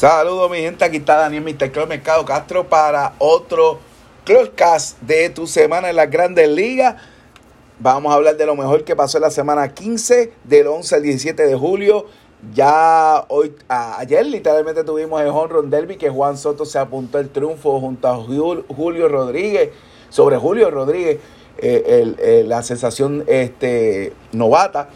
[0.00, 1.70] Saludos mi gente, aquí está Daniel Mr.
[1.70, 3.80] Club Mercado Castro para otro
[4.24, 6.96] Clubcast de tu semana en las grandes ligas.
[7.78, 11.46] Vamos a hablar de lo mejor que pasó la semana 15, del 11 al 17
[11.46, 12.06] de julio.
[12.54, 17.28] Ya hoy, ayer literalmente tuvimos el home run derby que Juan Soto se apuntó el
[17.28, 19.68] triunfo junto a Julio Rodríguez,
[20.08, 21.18] sobre Julio Rodríguez,
[21.58, 24.88] eh, la sensación este, novata.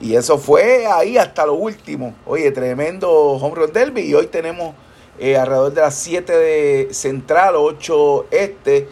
[0.00, 2.14] Y eso fue ahí hasta lo último.
[2.26, 4.02] Oye, tremendo home run derby.
[4.02, 4.74] Y hoy tenemos
[5.18, 8.88] eh, alrededor de las 7 de Central, 8 Este,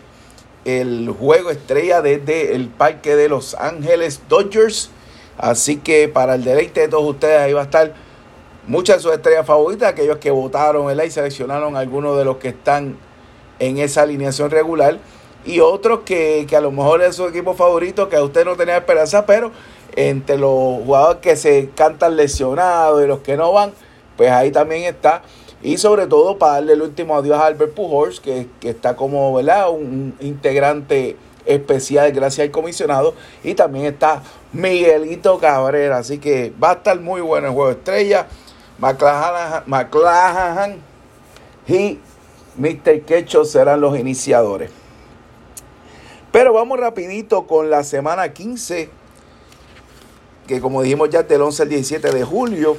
[0.65, 4.91] el juego estrella desde el Parque de Los Ángeles Dodgers.
[5.39, 7.95] Así que para el deleite de todos ustedes ahí va a estar
[8.67, 12.97] muchas de sus estrellas favoritas, aquellos que votaron y seleccionaron algunos de los que están
[13.61, 14.99] en esa alineación regular.
[15.45, 18.57] Y otros que, que a lo mejor es su equipo favorito, que a usted no
[18.57, 19.53] tenía esperanza, pero
[19.97, 23.73] entre los jugadores que se cantan lesionados y los que no van,
[24.17, 25.23] pues ahí también está.
[25.63, 29.71] Y sobre todo para darle el último adiós a Albert Pujols, que, está como ¿verdad?
[29.71, 31.17] un integrante
[31.47, 33.15] especial gracias al comisionado.
[33.43, 34.23] Y también está
[34.53, 35.97] Miguelito Cabrera.
[35.99, 38.27] Así que va a estar muy bueno el juego estrella.
[38.79, 40.77] McClanahan,
[41.67, 41.99] y
[42.59, 43.01] Mr.
[43.03, 44.71] Quecho serán los iniciadores.
[46.31, 48.91] Pero vamos rapidito con la semana 15
[50.47, 52.77] que como dijimos ya del 11 al 17 de julio.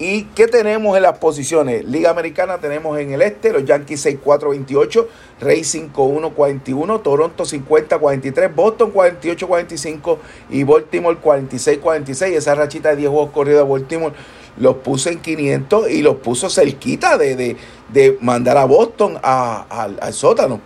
[0.00, 1.84] ¿Y qué tenemos en las posiciones?
[1.84, 5.06] Liga Americana tenemos en el este los Yankees 6-4-28,
[5.40, 10.18] Racing 5-1-41, Toronto 50-43, Boston 48-45
[10.50, 12.26] y Baltimore 46-46.
[12.26, 14.14] Esa rachita de 10 juegos corridos de Baltimore
[14.56, 17.56] los puso en 500 y los puso cerquita de,
[17.88, 20.60] de, mandar a Boston al sótano.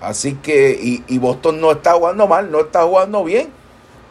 [0.00, 3.59] Así que, y, y Boston no está jugando mal, no está jugando bien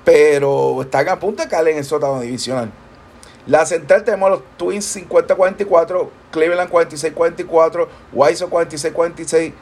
[0.03, 2.72] pero están a punto de caer en el sótano divisional.
[3.47, 9.53] La central tenemos los Twins 50-44, Cleveland 46-44, Wiseau 46-46,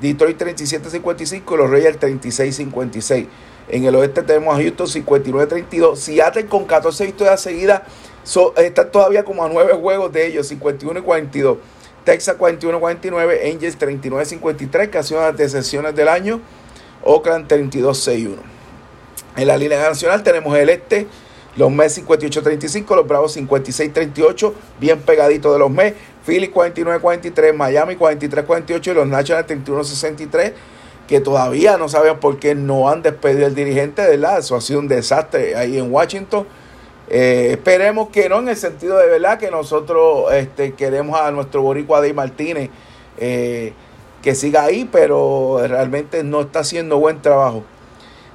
[0.00, 3.26] Detroit 37-55 y los Reyes 36-56.
[3.68, 5.96] En el oeste tenemos a Houston 59-32.
[5.96, 7.82] Seattle con 14 victorias seguidas
[8.56, 11.58] están todavía como a 9 juegos de ellos, 51 42.
[12.04, 16.40] Texas 41-49, Angels 39-53, que ha sido las decepciones del año.
[17.04, 18.59] Oakland 32-61.
[19.36, 21.06] En la línea nacional tenemos el este,
[21.56, 25.96] los Mets 58-35, los Bravos 56-38, bien pegadito de los Mets.
[26.24, 30.52] Philly 49-43, Miami 43-48 y los Nationals 31-63,
[31.08, 34.38] que todavía no saben por qué no han despedido el dirigente, ¿verdad?
[34.38, 36.46] Eso ha sido un desastre ahí en Washington.
[37.08, 41.62] Eh, esperemos que no, en el sentido de verdad que nosotros este, queremos a nuestro
[41.62, 42.70] boricua Day Martínez
[43.18, 43.72] eh,
[44.22, 47.64] que siga ahí, pero realmente no está haciendo buen trabajo.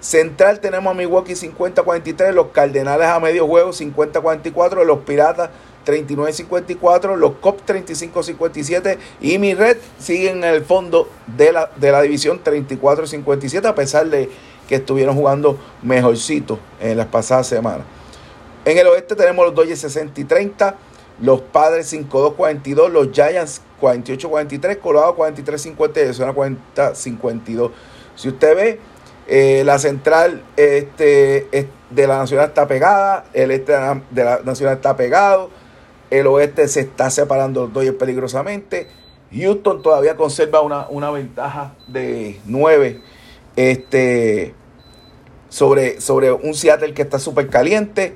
[0.05, 5.49] Central tenemos a Milwaukee 50-43, los Cardenales a medio juego 50-44, los Piratas
[5.83, 12.03] 39-54, los Cops 35-57 y mi red siguen en el fondo de la, de la
[12.03, 14.29] división 34-57 a pesar de
[14.67, 17.88] que estuvieron jugando mejorcito en las pasadas semanas.
[18.63, 20.75] En el oeste tenemos los Dodgers 60 30,
[21.19, 27.71] los Padres 5-2-42, los Giants 48-43, Colorado 43-50 y zona 40-52.
[28.15, 28.79] Si usted ve,
[29.28, 31.47] eh, la central este,
[31.90, 33.74] de la nacional está pegada, el este
[34.12, 35.50] de la nacional está pegado,
[36.09, 38.88] el oeste se está separando los Dodgers peligrosamente.
[39.34, 43.02] Houston todavía conserva una, ventaja de 9
[43.56, 44.53] este,
[45.50, 48.16] sobre, sobre un Seattle que está súper caliente.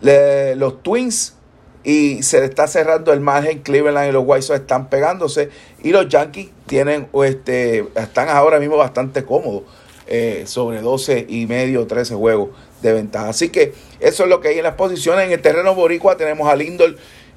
[0.00, 1.34] los Twins
[1.82, 3.60] y se le está cerrando el margen.
[3.62, 5.50] Cleveland y los White Sox están pegándose
[5.82, 9.64] y los Yankees tienen, este, están ahora mismo bastante cómodos.
[10.06, 12.50] Eh, sobre 12 y medio, 13 juegos
[12.82, 13.30] de ventaja.
[13.30, 15.24] Así que eso es lo que hay en las posiciones.
[15.24, 16.96] En el terreno boricua tenemos a Lindor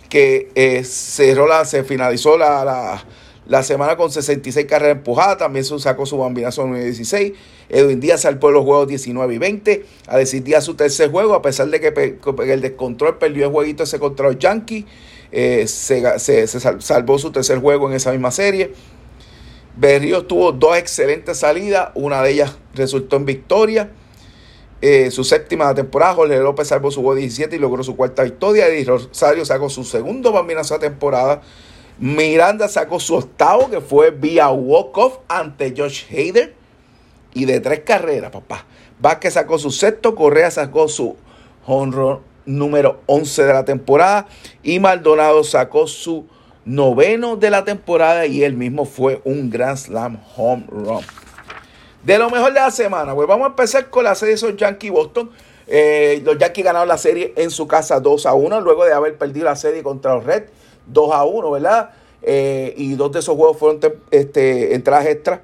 [0.09, 3.03] que eh, cerró la, se finalizó la,
[3.45, 5.37] la, semana con 66 carreras empujadas.
[5.37, 7.33] También se sacó su bambinazo en 16.
[7.69, 9.85] Edwin Díaz salpó los juegos 19 y 20.
[10.07, 12.17] A decir Díaz su tercer juego, a pesar de que
[12.51, 14.83] el descontrol perdió el jueguito ese contra los Yankees.
[15.31, 18.71] Eh, se, se salvó su tercer juego en esa misma serie.
[19.79, 23.91] Berríos tuvo dos excelentes salidas, una de ellas resultó en victoria.
[24.81, 28.73] Eh, su séptima temporada, Jorge López salvó su 17 y logró su cuarta victoria.
[28.73, 31.41] Y Rosario sacó su segundo bambinazo de temporada.
[31.99, 36.55] Miranda sacó su octavo, que fue vía walk-off ante Josh Hader.
[37.35, 38.65] Y de tres carreras, papá.
[38.99, 41.17] Vázquez sacó su sexto, Correa sacó su
[41.67, 44.27] honro número 11 de la temporada.
[44.63, 46.25] Y Maldonado sacó su
[46.67, 51.01] noveno de la temporada y él mismo fue un Grand Slam home run.
[52.03, 54.89] De lo mejor de la semana, pues vamos a empezar con la serie de Yankee
[54.89, 55.31] Boston.
[55.65, 59.17] Eh, los Yankees ganaron la serie en su casa 2 a 1, luego de haber
[59.17, 60.51] perdido la serie contra los Reds
[60.87, 61.91] 2 a 1, ¿verdad?
[62.21, 63.79] Eh, y dos de esos juegos fueron
[64.11, 65.39] este, entradas extras.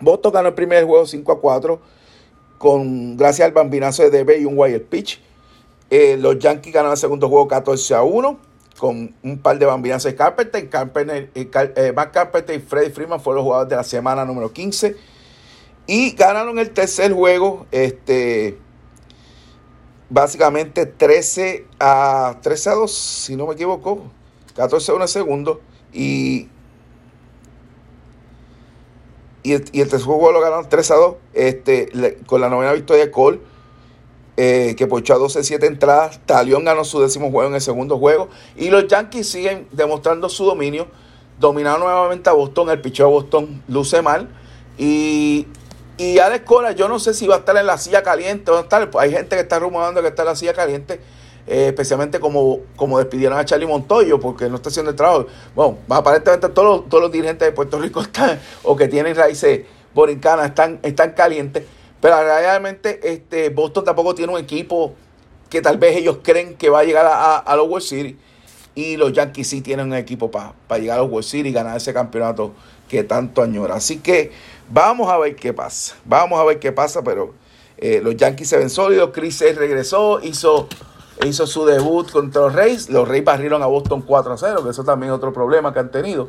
[0.00, 1.80] Boston ganó el primer juego 5 a 4,
[2.58, 5.20] con, gracias al bambinazo de Debe y un wire pitch.
[5.90, 8.53] Eh, los Yankees ganaron el segundo juego 14 a 1
[8.84, 10.68] con un par de bambinazos de Carpenter.
[10.68, 14.94] Carpenter eh, Matt Carpenter y Freddy Freeman fueron los jugadores de la semana número 15.
[15.86, 18.58] Y ganaron el tercer juego, este,
[20.10, 24.02] básicamente 13 a, 13 a 2, si no me equivoco.
[24.54, 25.62] 14 a 1 segundo.
[25.90, 26.50] Y,
[29.42, 32.74] y, el, y el tercer juego lo ganaron 3 a 2 este, con la novena
[32.74, 33.40] victoria de Cole
[34.36, 36.20] eh, que pochó a 12-7 entradas.
[36.26, 38.28] Talión ganó su décimo juego en el segundo juego.
[38.56, 40.88] Y los Yankees siguen demostrando su dominio.
[41.38, 42.70] Dominaron nuevamente a Boston.
[42.70, 44.28] El picheo de Boston luce mal.
[44.76, 45.46] Y,
[45.98, 48.60] y Alex Cora, yo no sé si va a estar en la silla caliente o
[48.60, 51.00] no Hay gente que está rumorando que está en la silla caliente.
[51.46, 55.26] Eh, especialmente como, como despidieron a Charlie Montoyo porque no está haciendo el trabajo.
[55.54, 59.60] Bueno, aparentemente todos los, todos los dirigentes de Puerto Rico están, o que tienen raíces
[59.94, 61.64] borincanas están, están calientes.
[62.04, 64.92] Pero realmente este, Boston tampoco tiene un equipo
[65.48, 68.16] que tal vez ellos creen que va a llegar a, los World Series.
[68.74, 71.78] Y los Yankees sí tienen un equipo para llegar a los World Series y ganar
[71.78, 72.52] ese campeonato
[72.90, 73.76] que tanto añora.
[73.76, 74.32] Así que
[74.68, 75.96] vamos a ver qué pasa.
[76.04, 77.32] Vamos a ver qué pasa, pero
[77.78, 79.08] eh, los Yankees se ven sólidos.
[79.14, 80.68] Chris regresó, hizo,
[81.24, 82.90] hizo su debut contra los Reyes.
[82.90, 85.78] Los Reyes barrieron a Boston 4 a 0, que eso también es otro problema que
[85.78, 86.28] han tenido.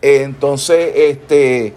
[0.00, 1.74] entonces, este.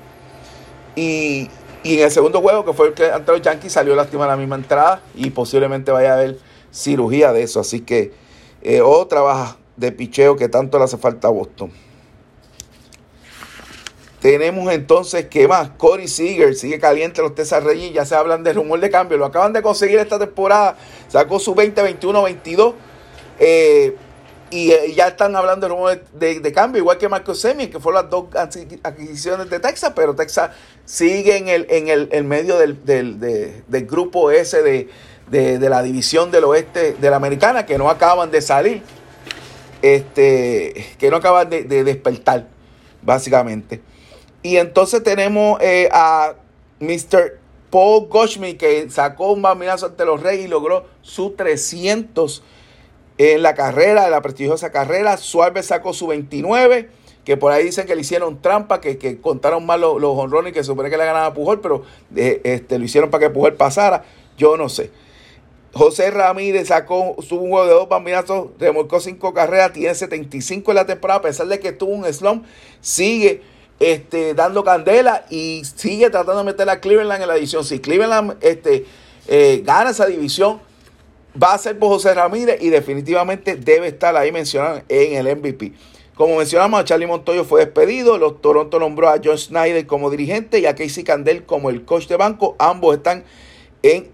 [0.96, 1.50] Y,
[1.86, 4.36] y en el segundo juego, que fue el que ante los Yankees, salió lástima la
[4.36, 6.40] misma entrada y posiblemente vaya a haber
[6.72, 7.60] cirugía de eso.
[7.60, 8.12] Así que
[8.64, 11.72] eh, otra baja de picheo que tanto le hace falta a Boston.
[14.20, 15.70] Tenemos entonces, ¿qué más?
[15.78, 17.94] Corey Seager sigue caliente los Texas Reyes.
[17.94, 19.20] Ya se hablan de rumor de cambio.
[19.20, 20.78] Lo acaban de conseguir esta temporada.
[21.08, 22.74] Sacó su 20, 21, 22.
[23.38, 23.96] Eh,
[24.56, 25.68] y eh, ya están hablando
[26.14, 28.28] de, de, cambio, igual que Marco Semi, que fueron las dos
[28.84, 30.52] adquisiciones de Texas, pero Texas
[30.86, 34.88] sigue en el, en el, medio del, grupo ese
[35.30, 38.82] de, la división del oeste de la americana, que no acaban de salir,
[39.82, 42.48] este, que no acaban de, despertar,
[43.02, 43.82] básicamente.
[44.42, 46.34] Y entonces tenemos eh, a
[46.80, 47.40] Mr.
[47.70, 52.42] Paul Goshmi, que sacó un bambinazo ante los Reyes y logró su 300
[53.18, 55.18] en la carrera, en la prestigiosa carrera.
[55.18, 56.90] Suárez sacó su 29,
[57.24, 60.90] que por ahí dicen que le hicieron trampa, que, contaron mal los, honrones que supone
[60.90, 61.84] que le ganaba Pujol, pero
[62.16, 64.04] eh, este, lo hicieron para que Pujol pasara.
[64.38, 64.92] Yo no sé.
[65.74, 70.86] José Ramírez sacó su juego de dos bambinazos, remolcó cinco carreras, tiene 75 en la
[70.86, 72.46] temporada, a pesar de que tuvo un slump,
[72.80, 73.42] sigue
[73.82, 77.66] este, dando candela y sigue tratando de meter a Cleveland en la división.
[77.66, 78.86] Si Cleveland este,
[79.28, 80.62] eh, gana esa división,
[81.42, 85.74] va a ser por José Ramírez y definitivamente debe estar ahí mencionado en el MVP.
[86.16, 90.66] Como mencionamos, Charlie Montoyo fue despedido, los Toronto nombró a John Snyder como dirigente y
[90.66, 92.56] a Casey Candel como el coach de banco.
[92.58, 93.26] Ambos están
[93.84, 94.12] en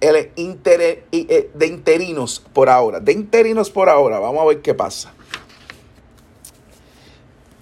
[0.00, 3.00] el inter, eh, de interinos por ahora.
[3.00, 4.18] De interinos por ahora.
[4.18, 5.14] Vamos a ver qué pasa.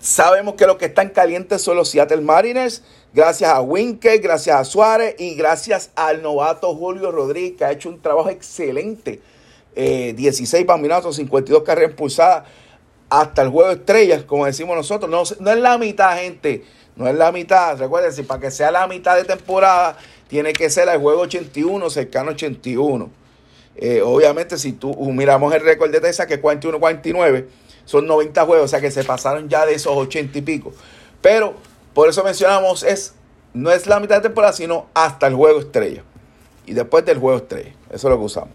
[0.01, 2.83] Sabemos que los que están calientes son los Seattle Mariners
[3.15, 7.89] Gracias a Winker, gracias a Suárez y gracias al novato Julio Rodríguez, que ha hecho
[7.89, 9.21] un trabajo excelente.
[9.75, 12.45] 16 eh, bambinazos, 52 carreras impulsadas
[13.09, 15.11] hasta el juego de estrellas, como decimos nosotros.
[15.41, 16.65] No, es la mitad, gente.
[16.97, 17.79] No es la mitad.
[17.79, 21.91] Recuerden, si para que sea la mitad de temporada, tiene que ser el juego 81,
[21.91, 23.11] cercano 81.
[23.77, 27.47] Eh, obviamente, si tú uh, miramos el récord de Texas, que es 41-49,
[27.85, 30.73] son 90 juegos, o sea que se pasaron ya de esos 80 y pico.
[31.23, 31.55] Pero
[31.99, 33.13] por eso mencionamos, es,
[33.53, 36.05] no es la mitad de temporada, sino hasta el juego estrella.
[36.65, 37.75] Y después del juego estrella.
[37.91, 38.51] Eso es lo que usamos.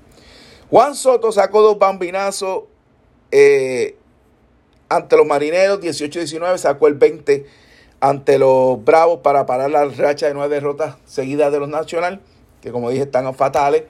[0.70, 2.64] Juan Soto sacó dos bambinazos
[3.32, 3.98] eh,
[4.88, 7.46] ante los marineros, 18-19, sacó el 20
[8.00, 12.22] ante los Bravos para parar la racha de nueve derrotas seguidas de los Nacional,
[12.62, 13.84] que como dije están fatales,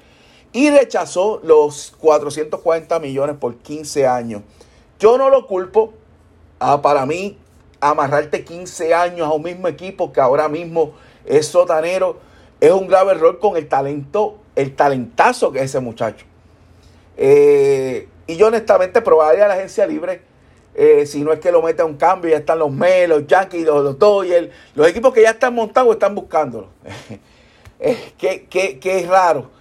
[0.52, 4.42] y rechazó los 440 millones por 15 años.
[4.98, 5.94] Yo no lo culpo.
[6.60, 7.38] Ah, para mí,
[7.90, 10.94] amarrarte 15 años a un mismo equipo que ahora mismo
[11.26, 12.18] es sotanero,
[12.60, 16.26] es un grave error con el talento, el talentazo que es ese muchacho.
[17.18, 20.22] Eh, y yo honestamente probaría a la agencia libre,
[20.76, 23.28] eh, si no es que lo mete a un cambio, ya están los Mets, los
[23.28, 26.70] Yankees, los, los Dodgers, los equipos que ya están montados están buscándolo.
[28.18, 29.52] que, que, que, es raro.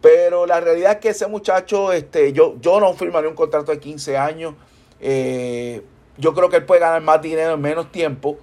[0.00, 3.80] Pero la realidad es que ese muchacho, este, yo, yo no firmaría un contrato de
[3.80, 4.54] 15 años.
[5.00, 5.82] Eh,
[6.18, 8.38] yo creo que él puede ganar más dinero en menos tiempo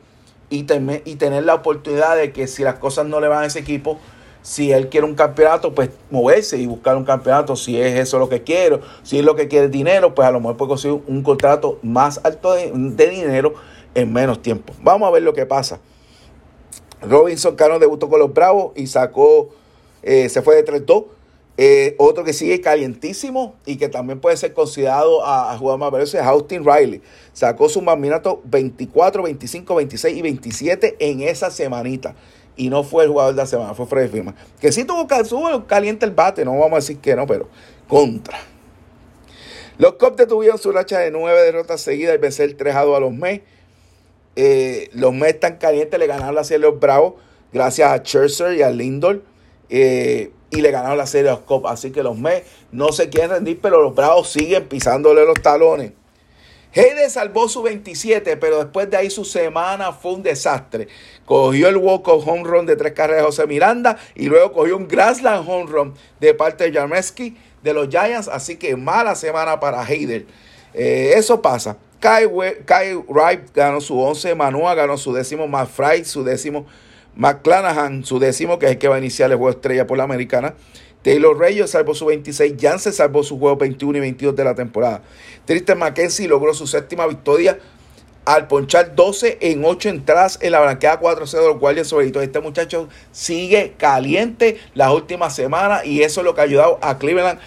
[0.50, 0.66] y,
[1.06, 4.00] y tener la oportunidad de que si las cosas no le van a ese equipo,
[4.46, 7.56] Si él quiere un campeonato, pues moverse y buscar un campeonato.
[7.56, 10.42] Si es eso lo que quiero, si es lo que quiere dinero, pues a lo
[10.42, 12.70] mejor puede conseguir un contrato más alto de,
[13.10, 13.54] dinero
[13.96, 14.74] en menos tiempo.
[14.82, 15.80] Vamos a ver lo que pasa.
[17.02, 19.48] Robinson Cano debutó con los Bravos y sacó,
[20.02, 21.06] eh, se fue de 3-2
[21.56, 26.18] eh, otro que sigue calientísimo y que también puede ser considerado a, jugar más valioso
[26.18, 27.02] es Austin Riley.
[27.32, 32.16] Sacó su bambinato 24, 25, 26 y 27 en esa semanita.
[32.56, 34.36] Y no fue el jugador de la semana, fue Freddy Firma.
[34.60, 35.08] Que sí tuvo,
[35.68, 37.48] caliente el bate, no vamos a decir que no, pero
[37.88, 38.38] contra.
[39.78, 43.00] Los Cubs tuvieron su racha de nueve derrotas seguidas y vencer 3 a 2 a
[43.00, 43.44] los Mets.
[44.36, 47.14] Eh, los Mets están calientes, le ganaron la serie los Bravos
[47.54, 49.22] gracias a Scherzer y a Lindor.
[49.70, 51.70] Eh, y le ganaron la serie de los Cubs.
[51.70, 55.92] Así que los Mets no se quieren rendir, pero los Bravos siguen pisándole los talones.
[56.76, 60.88] Hayden salvó su 27, pero después de ahí su semana fue un desastre.
[61.26, 64.76] Cogió el walk of home run de tres carreras de José Miranda y luego cogió
[64.78, 68.28] un grassland home run de parte de Jameski de los Giants.
[68.28, 70.26] Así que mala semana para Hayden.
[70.74, 71.78] Eh, eso pasa.
[72.00, 76.66] Kai, Wright ganó su 11, Manua ganó su décimo, Matt Fry su décimo,
[77.16, 80.04] McClanahan, su décimo, que es el que va a iniciar el juego estrella por la
[80.04, 80.56] americana.
[81.04, 82.56] Taylor Reyes salvó su 26.
[82.60, 85.02] Jansen salvó su juego 21 y 22 de la temporada.
[85.46, 87.60] Tristan McKenzie logró su séptima victoria
[88.26, 92.40] al ponchar 12 en 8 entradas en la blanqueada 4-0 de los Guardians sobre Este
[92.40, 97.40] muchacho sigue caliente las últimas semanas y eso es lo que ha ayudado a Cleveland,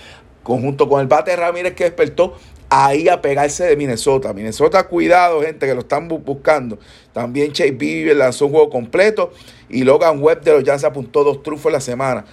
[0.43, 2.37] conjunto con el bate Ramírez que despertó,
[2.69, 4.33] ahí a pegarse de Minnesota.
[4.33, 6.79] Minnesota, cuidado, gente, que lo están buscando.
[7.13, 9.33] También Chase Bieber lanzó un juego completo
[9.69, 12.25] y Logan Webb de los Giants apuntó dos trufos la semana.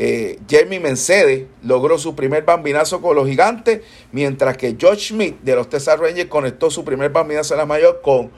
[0.00, 3.80] Eh, Jeremy Mercedes logró su primer bambinazo con los gigantes,
[4.12, 8.00] mientras que George Smith de los Texas Rangers conectó su primer bambinazo en la mayor
[8.00, 8.30] con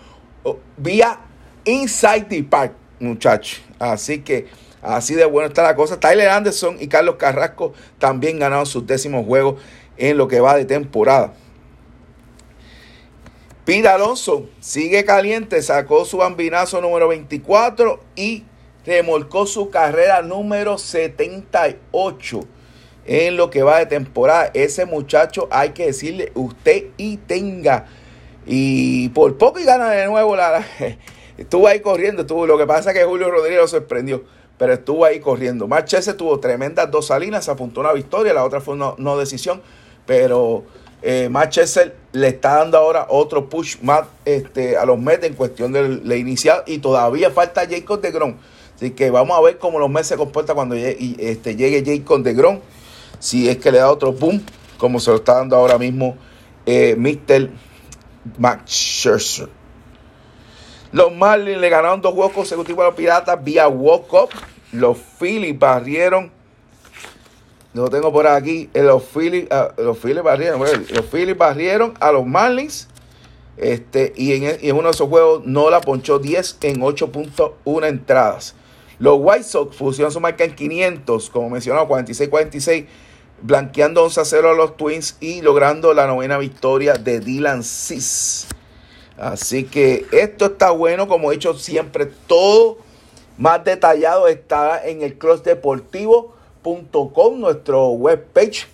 [0.42, 1.20] oh, vía
[1.66, 3.60] Inside the Park, muchachos.
[3.78, 4.46] Así que
[4.80, 6.00] así de bueno está la cosa.
[6.00, 9.60] Tyler Anderson y Carlos Carrasco también ganaron sus décimos juegos
[9.98, 11.34] en lo que va de temporada.
[13.70, 18.42] Pete Alonso sigue caliente, sacó su bambinazo número 24 y
[18.84, 22.40] remolcó su carrera número 78
[23.06, 24.50] en lo que va de temporada.
[24.54, 27.86] Ese muchacho hay que decirle usted y tenga.
[28.44, 30.34] Y por poco y gana de nuevo.
[30.34, 30.66] La,
[31.38, 32.22] estuvo ahí corriendo.
[32.22, 34.24] Estuvo, lo que pasa es que Julio Rodríguez lo sorprendió.
[34.58, 35.68] Pero estuvo ahí corriendo.
[35.68, 37.48] Marchese tuvo tremendas dos salinas.
[37.48, 38.34] Apuntó una victoria.
[38.34, 39.62] La otra fue una no decisión.
[40.06, 40.64] Pero
[41.02, 45.72] eh, Manchester le está dando ahora otro push más este, a los Mets en cuestión
[45.72, 48.34] de la inicial y todavía falta Jacob de Grom.
[48.76, 52.34] Así que vamos a ver cómo los Mets se comportan cuando llegue, este, Jacob de
[52.34, 52.60] Grom.
[53.18, 54.42] Si es que le da otro boom,
[54.78, 56.16] como se lo está dando ahora mismo
[56.66, 57.50] eh, Mr.
[58.38, 59.08] Max.
[60.92, 64.30] Los Marlins le ganaron dos juegos consecutivos a los Piratas vía walk-up.
[64.72, 66.30] Los Phillies barrieron
[67.74, 68.68] lo tengo por aquí.
[68.74, 72.88] Eh, los Phillies, ah, los Phillies barrieron, los Phillies barrieron a los Marlins.
[73.56, 78.54] Este, y en, en, uno de esos juegos no la ponchó 10 en 8.1 entradas.
[78.98, 82.86] Los White Sox pusieron su marca en 500, como mencionaba, 46-46,
[83.42, 88.46] blanqueando 11 a 0 a los Twins y logrando la novena victoria de Dylan Cis.
[89.18, 92.78] Así que esto está bueno, como he dicho siempre, todo
[93.36, 98.66] más detallado está en el Cross Deportivo com, nuestro webpage.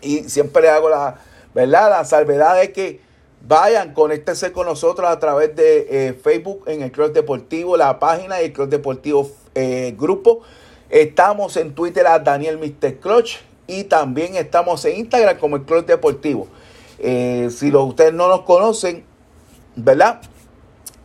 [0.00, 1.18] Y siempre le hago la,
[1.54, 1.90] ¿verdad?
[1.90, 3.00] La salvedad de que
[3.46, 8.40] vayan, conéctense con nosotros a través de eh, Facebook en el Club Deportivo, la página
[8.42, 10.42] y el Club Deportivo eh, Grupo.
[10.90, 12.96] Estamos en Twitter a Daniel Mr.
[12.96, 16.48] Clutch y también estamos en Instagram como el Club Deportivo.
[16.98, 19.04] Eh, si lo, ustedes no nos conocen,
[19.76, 20.20] ¿verdad?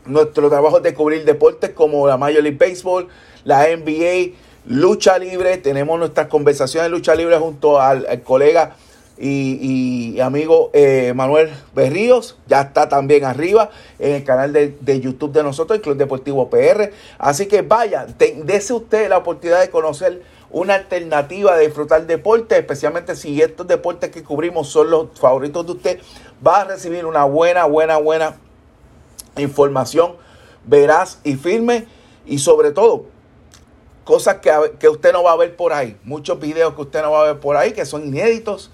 [0.06, 3.08] Nuestro trabajo es de cubrir deportes como la Major League Baseball,
[3.44, 4.34] la NBA,
[4.66, 5.58] lucha libre.
[5.58, 8.76] Tenemos nuestras conversaciones de lucha libre junto al, colega
[9.18, 12.38] y, amigo eh, Manuel Berríos.
[12.48, 16.92] Ya está también arriba en el canal de, YouTube de nosotros, el Club Deportivo PR.
[17.18, 18.06] Así que vaya,
[18.44, 24.12] dése usted la oportunidad de conocer una alternativa de disfrutar deporte, especialmente si estos deportes
[24.12, 26.00] que cubrimos son los favoritos de usted.
[26.46, 28.36] Va a recibir una buena, buena, buena
[29.38, 30.14] información
[30.66, 31.88] veraz y firme.
[32.26, 33.06] Y sobre todo,
[34.04, 37.22] cosas que, usted no va a ver por ahí, muchos videos que usted no va
[37.22, 38.72] a ver por ahí, que son inéditos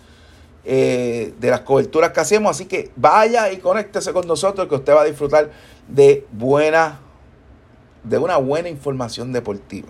[0.66, 2.52] eh, de las coberturas que hacemos.
[2.52, 5.52] Así que vaya y conéctese con nosotros, que usted va a disfrutar
[5.88, 7.00] de buena,
[8.04, 9.90] de una buena información deportiva.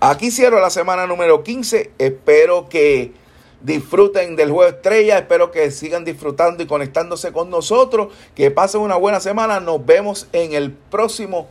[0.00, 1.92] Aquí cierro la semana número 15.
[1.98, 3.12] Espero que
[3.60, 5.18] disfruten del juego estrella.
[5.18, 8.14] Espero que sigan disfrutando y conectándose con nosotros.
[8.36, 9.58] Que pasen una buena semana.
[9.58, 11.48] Nos vemos en el próximo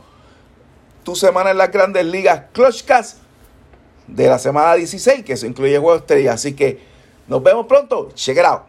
[1.08, 3.16] tu semana en las grandes ligas Clutchcast
[4.06, 6.34] de la semana 16, que eso incluye juegos estrellas.
[6.34, 6.80] Así que
[7.26, 8.10] nos vemos pronto.
[8.12, 8.64] Check it out.